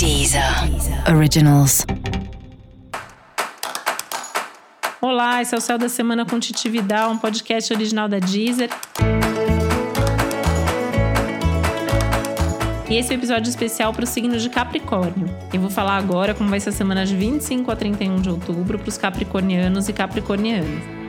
Deezer 0.00 0.42
Originals. 1.14 1.84
Olá, 4.98 5.42
esse 5.42 5.54
é 5.54 5.58
o 5.58 5.60
Céu 5.60 5.76
da 5.76 5.90
Semana 5.90 6.24
com 6.24 6.40
Titi 6.40 6.70
Vidal, 6.70 7.10
um 7.10 7.18
podcast 7.18 7.70
original 7.70 8.08
da 8.08 8.18
Deezer. 8.18 8.70
E 12.88 12.96
esse 12.96 13.12
é 13.12 13.14
um 13.14 13.18
episódio 13.18 13.50
especial 13.50 13.92
para 13.92 14.04
o 14.04 14.06
signo 14.06 14.38
de 14.38 14.48
Capricórnio. 14.48 15.28
Eu 15.52 15.60
vou 15.60 15.68
falar 15.68 15.98
agora 15.98 16.32
como 16.32 16.48
vai 16.48 16.60
ser 16.60 16.70
a 16.70 16.72
semana 16.72 17.04
de 17.04 17.14
25 17.14 17.70
a 17.70 17.76
31 17.76 18.22
de 18.22 18.30
outubro 18.30 18.78
para 18.78 18.88
os 18.88 18.96
capricornianos 18.96 19.90
e 19.90 19.92
capricornianas. 19.92 20.99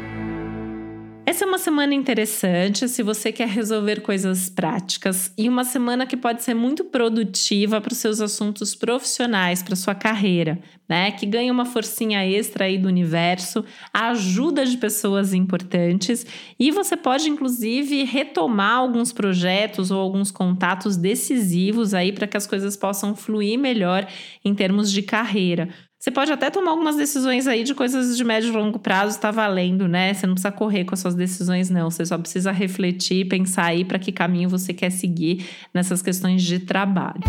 Essa 1.32 1.45
é 1.45 1.48
uma 1.48 1.57
semana 1.57 1.95
interessante 1.95 2.89
se 2.89 3.02
você 3.02 3.32
quer 3.32 3.47
resolver 3.47 4.02
coisas 4.02 4.50
práticas 4.50 5.34
e 5.38 5.47
uma 5.47 5.64
semana 5.64 6.05
que 6.05 6.18
pode 6.18 6.43
ser 6.43 6.54
muito 6.54 6.84
produtiva 6.84 7.79
para 7.79 7.93
os 7.93 8.00
seus 8.00 8.20
assuntos 8.20 8.75
profissionais, 8.75 9.64
para 9.64 9.78
sua 9.78 9.96
carreira, 9.96 10.60
né? 10.89 11.10
Que 11.10 11.25
ganha 11.25 11.54
uma 11.54 11.64
forcinha 11.64 12.25
extra 12.25 12.65
aí 12.65 12.78
do 12.78 12.89
universo, 12.89 13.64
a 13.93 14.10
ajuda 14.10 14.65
de 14.65 14.75
pessoas 14.75 15.33
importantes 15.33 16.25
e 16.60 16.69
você 16.69 16.97
pode 16.97 17.29
inclusive 17.29 18.04
retomar 18.04 18.79
alguns 18.79 19.13
projetos 19.13 19.89
ou 19.89 20.02
alguns 20.02 20.32
contatos 20.32 20.97
decisivos 20.97 21.93
aí 21.93 22.11
para 22.11 22.27
que 22.27 22.36
as 22.36 22.46
coisas 22.46 22.75
possam 22.75 23.16
fluir 23.16 23.57
melhor 23.57 24.05
em 24.43 24.54
termos 24.54 24.91
de 24.91 25.02
carreira. 25.02 25.69
Você 26.01 26.10
pode 26.10 26.32
até 26.32 26.50
tomar 26.50 26.71
algumas 26.71 26.96
decisões 26.96 27.46
aí 27.46 27.64
de 27.64 27.75
coisas 27.75 28.18
de 28.18 28.23
médio 28.23 28.50
e 28.50 28.51
longo 28.51 28.79
prazo, 28.79 29.11
está 29.11 29.29
valendo, 29.29 29.87
né? 29.87 30.11
Você 30.11 30.25
não 30.25 30.33
precisa 30.33 30.51
correr 30.51 30.83
com 30.83 30.96
as 30.96 31.00
suas 31.00 31.14
decisões, 31.14 31.69
não. 31.69 31.91
Você 31.91 32.03
só 32.03 32.17
precisa 32.17 32.52
refletir, 32.52 33.27
pensar 33.27 33.66
aí 33.66 33.86
para 33.86 34.00
que 34.00 34.11
caminho 34.11 34.50
você 34.50 34.73
quer 34.73 34.89
seguir 34.89 35.45
nessas 35.72 36.02
questões 36.02 36.41
de 36.41 36.58
trabalho. 36.58 37.22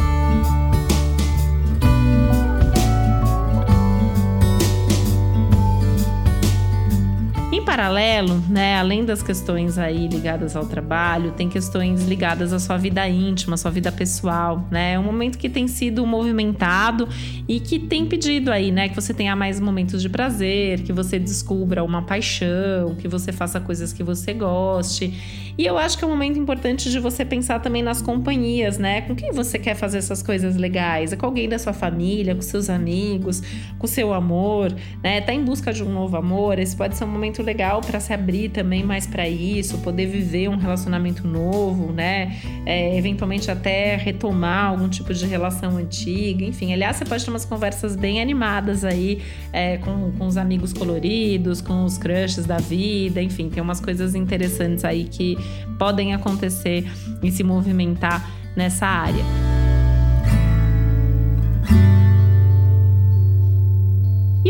Em 7.53 7.63
paralelo, 7.63 8.43
né, 8.49 8.79
além 8.79 9.05
das 9.05 9.23
questões 9.23 9.77
aí 9.77 10.09
ligadas 10.09 10.57
ao 10.57 10.65
trabalho, 10.65 11.33
tem 11.33 11.51
questões 11.51 12.03
ligadas 12.03 12.51
à 12.51 12.59
sua 12.59 12.79
vida 12.79 13.07
íntima, 13.07 13.55
à 13.55 13.57
sua 13.59 13.71
vida 13.71 13.93
pessoal, 13.93 14.67
né? 14.71 14.95
É 14.95 14.99
um 14.99 15.03
momento 15.03 15.37
que 15.37 15.51
tem 15.51 15.69
sido 15.69 16.07
movimentado 16.07 17.07
e 17.47 17.61
que 17.61 17.79
tem 17.79 18.07
pedido 18.07 18.51
aí, 18.51 18.73
né, 18.73 18.89
que 18.89 18.95
você 18.95 19.13
tenha 19.13 19.37
mais 19.37 19.61
momentos 19.61 20.01
de 20.01 20.09
prazer, 20.09 20.81
que 20.81 20.95
você 20.95 21.19
descubra 21.19 21.85
uma 21.85 22.01
paixão, 22.01 22.95
que 22.95 23.07
você 23.07 23.33
faça 23.33 23.61
coisas 23.61 23.93
que 23.93 24.03
você 24.03 24.33
goste. 24.33 25.53
E 25.59 25.67
eu 25.67 25.77
acho 25.77 25.99
que 25.99 26.05
é 26.05 26.07
um 26.07 26.11
momento 26.11 26.39
importante 26.39 26.91
de 26.91 26.99
você 26.99 27.23
pensar 27.27 27.61
também 27.61 27.83
nas 27.83 28.01
companhias, 28.01 28.79
né? 28.79 29.03
Com 29.03 29.15
quem 29.15 29.31
você 29.33 29.59
quer 29.59 29.75
fazer 29.75 29.99
essas 29.99 30.23
coisas 30.23 30.57
legais? 30.57 31.13
É 31.13 31.17
com 31.17 31.27
alguém 31.27 31.47
da 31.47 31.59
sua 31.59 31.75
família, 31.75 32.35
com 32.35 32.41
seus 32.41 32.71
amigos, 32.71 33.43
com 33.79 33.87
seu 33.87 34.15
amor, 34.15 34.75
né? 35.03 35.21
Tá 35.21 35.35
em 35.35 35.45
busca 35.45 35.71
de 35.71 35.85
um 35.85 35.93
novo 35.93 36.17
amor? 36.17 36.59
Esse 36.59 36.75
pode 36.75 36.97
ser 36.97 37.05
um 37.05 37.09
momento 37.09 37.42
legal 37.43 37.81
para 37.81 38.01
se 38.01 38.13
abrir 38.13 38.51
também 38.51 38.83
mais 38.83 39.07
para 39.07 39.29
isso, 39.29 39.79
poder 39.79 40.07
viver 40.07 40.49
um 40.49 40.57
relacionamento 40.57 41.27
novo, 41.27 41.93
né? 41.93 42.37
É, 42.65 42.97
eventualmente 42.97 43.51
até 43.51 43.97
retomar 43.97 44.71
algum 44.71 44.89
tipo 44.89 45.13
de 45.13 45.27
relação 45.27 45.77
antiga, 45.77 46.45
enfim. 46.45 46.73
Aliás, 46.73 46.97
você 46.97 47.05
pode 47.05 47.25
ter 47.25 47.31
umas 47.31 47.45
conversas 47.45 47.97
bem 47.97 48.21
animadas 48.21 48.85
aí 48.85 49.23
é, 49.53 49.79
com, 49.79 50.13
com 50.13 50.27
os 50.27 50.37
amigos 50.37 50.73
coloridos, 50.73 51.61
com 51.61 51.85
os 51.85 51.99
crushes 51.99 52.47
da 52.47 52.59
vida, 52.59 53.23
enfim, 53.23 53.49
tem 53.49 53.63
umas 53.63 53.81
coisas 53.81 54.15
interessantes 54.15 54.85
aí 54.85 55.05
que 55.05 55.37
podem 55.79 56.15
acontecer 56.15 56.85
e 57.23 57.31
se 57.31 57.43
movimentar 57.43 58.31
nessa 58.57 58.87
área. 58.87 59.52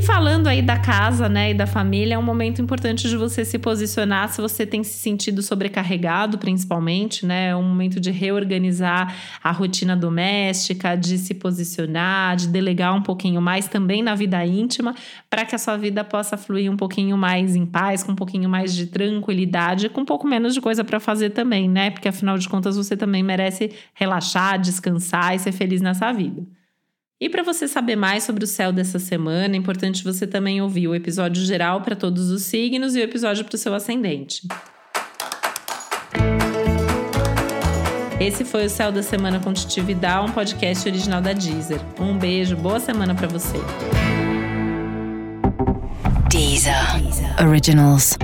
E 0.03 0.05
falando 0.05 0.48
aí 0.48 0.61
da 0.61 0.77
casa, 0.77 1.28
né, 1.28 1.53
e 1.53 1.55
da 1.55 1.64
família, 1.64 2.17
é 2.17 2.19
um 2.19 2.25
momento 2.25 2.61
importante 2.61 3.08
de 3.08 3.17
você 3.17 3.45
se 3.45 3.56
posicionar 3.56 4.28
se 4.31 4.41
você 4.41 4.66
tem 4.66 4.82
se 4.82 4.94
sentido 4.94 5.41
sobrecarregado, 5.43 6.38
principalmente, 6.38 7.25
né? 7.25 7.50
É 7.50 7.56
um 7.56 7.62
momento 7.62 8.00
de 8.00 8.10
reorganizar 8.10 9.15
a 9.41 9.53
rotina 9.53 9.94
doméstica, 9.94 10.97
de 10.97 11.16
se 11.19 11.34
posicionar, 11.34 12.34
de 12.34 12.49
delegar 12.49 12.93
um 12.97 13.00
pouquinho 13.00 13.41
mais 13.41 13.69
também 13.69 14.03
na 14.03 14.16
vida 14.16 14.44
íntima, 14.44 14.93
para 15.31 15.44
que 15.44 15.54
a 15.54 15.59
sua 15.59 15.77
vida 15.77 16.03
possa 16.03 16.37
fluir 16.37 16.69
um 16.69 16.77
pouquinho 16.77 17.16
mais 17.16 17.54
em 17.54 17.65
paz, 17.65 18.03
com 18.03 18.10
um 18.10 18.16
pouquinho 18.16 18.50
mais 18.50 18.75
de 18.75 18.87
tranquilidade, 18.88 19.88
com 19.88 20.00
um 20.00 20.04
pouco 20.04 20.27
menos 20.27 20.53
de 20.53 20.60
coisa 20.60 20.82
para 20.82 20.98
fazer 20.98 21.31
também, 21.31 21.69
né? 21.69 21.91
Porque 21.91 22.09
afinal 22.09 22.37
de 22.37 22.48
contas 22.48 22.77
você 22.77 22.97
também 22.97 23.22
merece 23.22 23.71
relaxar, 23.94 24.59
descansar 24.60 25.37
e 25.37 25.38
ser 25.38 25.53
feliz 25.53 25.81
nessa 25.81 26.12
vida. 26.12 26.43
E 27.22 27.28
para 27.28 27.44
você 27.44 27.69
saber 27.69 27.94
mais 27.94 28.25
sobre 28.25 28.43
o 28.43 28.49
céu 28.49 28.72
dessa 28.72 28.99
semana, 28.99 29.55
é 29.55 29.56
importante 29.56 30.03
você 30.03 30.27
também 30.27 30.60
ouvir 30.60 30.88
o 30.88 30.94
episódio 30.94 31.41
geral 31.44 31.81
para 31.81 31.94
todos 31.94 32.33
os 32.33 32.43
signos 32.43 32.97
e 32.97 32.99
o 32.99 33.00
episódio 33.00 33.44
para 33.44 33.55
o 33.55 33.59
seu 33.59 33.72
ascendente. 33.72 34.43
Esse 38.19 38.44
foi 38.44 38.66
o 38.66 38.69
Céu 38.69 38.91
da 38.91 39.05
Semana 39.05 39.38
com 39.38 39.53
Titi 39.53 39.81
Vidal, 39.81 40.25
um 40.25 40.33
podcast 40.33 40.88
original 40.88 41.21
da 41.21 41.33
Deezer. 41.33 41.81
Um 41.97 42.19
beijo, 42.19 42.56
boa 42.56 42.81
semana 42.81 43.15
para 43.15 43.28
você. 43.28 43.59
Deezer. 46.28 46.75
Originals. 47.41 48.19